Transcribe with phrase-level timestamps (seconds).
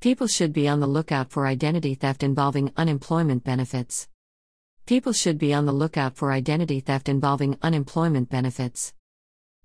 [0.00, 4.06] People should be on the lookout for identity theft involving unemployment benefits.
[4.86, 8.94] People should be on the lookout for identity theft involving unemployment benefits.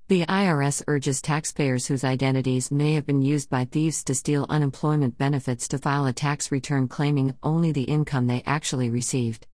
[0.08, 5.20] The IRS urges taxpayers whose identities may have been used by thieves to steal unemployment
[5.20, 9.46] benefits to file a tax return claiming only the income they actually received.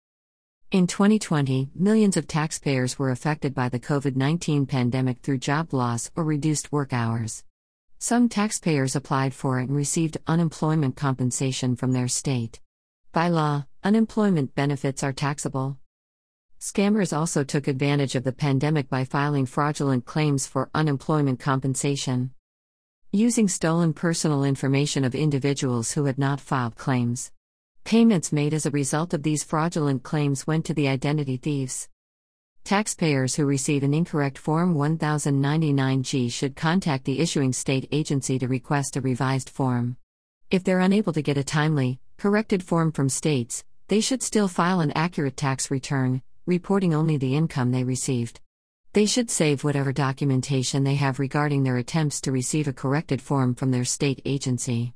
[0.72, 6.10] In 2020, millions of taxpayers were affected by the COVID 19 pandemic through job loss
[6.16, 7.44] or reduced work hours.
[8.02, 12.62] Some taxpayers applied for and received unemployment compensation from their state.
[13.12, 15.78] By law, unemployment benefits are taxable.
[16.62, 22.32] Scammers also took advantage of the pandemic by filing fraudulent claims for unemployment compensation.
[23.12, 27.34] Using stolen personal information of individuals who had not filed claims.
[27.84, 31.90] Payments made as a result of these fraudulent claims went to the identity thieves.
[32.64, 38.96] Taxpayers who receive an incorrect Form 1099-G should contact the issuing state agency to request
[38.96, 39.98] a revised form.
[40.52, 44.82] If they're unable to get a timely, corrected form from states, they should still file
[44.82, 48.40] an accurate tax return, reporting only the income they received.
[48.94, 53.56] They should save whatever documentation they have regarding their attempts to receive a corrected form
[53.56, 54.94] from their state agency.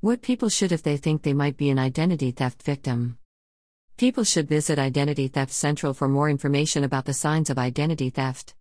[0.00, 3.18] What people should if they think they might be an identity theft victim.
[3.98, 8.54] People should visit Identity Theft Central for more information about the signs of identity theft.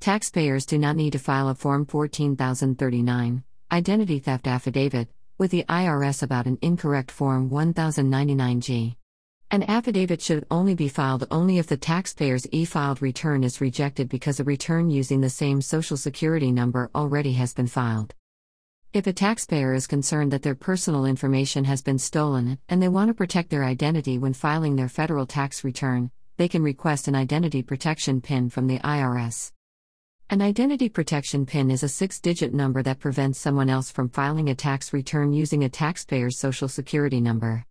[0.00, 6.24] Taxpayers do not need to file a Form 14039, Identity Theft Affidavit, with the IRS
[6.24, 8.96] about an incorrect Form 1099G.
[9.52, 14.08] An affidavit should only be filed only if the taxpayer's e filed return is rejected
[14.08, 18.16] because a return using the same Social Security number already has been filed.
[18.96, 23.08] If a taxpayer is concerned that their personal information has been stolen and they want
[23.08, 27.62] to protect their identity when filing their federal tax return, they can request an identity
[27.62, 29.52] protection PIN from the IRS.
[30.30, 34.48] An identity protection PIN is a six digit number that prevents someone else from filing
[34.48, 37.66] a tax return using a taxpayer's Social Security number.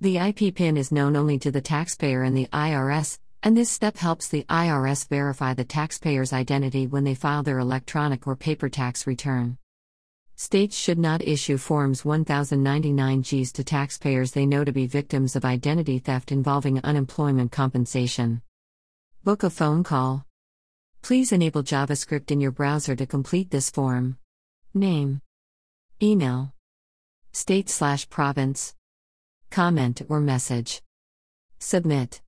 [0.00, 3.96] The IP PIN is known only to the taxpayer and the IRS, and this step
[3.96, 9.08] helps the IRS verify the taxpayer's identity when they file their electronic or paper tax
[9.08, 9.58] return.
[10.40, 15.98] States should not issue Forms 1099-Gs to taxpayers they know to be victims of identity
[15.98, 18.40] theft involving unemployment compensation.
[19.24, 20.24] Book a phone call.
[21.02, 24.16] Please enable JavaScript in your browser to complete this form.
[24.72, 25.22] Name.
[26.00, 26.52] Email.
[27.32, 28.76] State slash province
[29.50, 30.82] comment or message.
[31.58, 32.20] Submit.